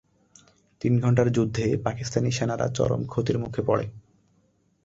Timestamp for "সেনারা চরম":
2.31-3.01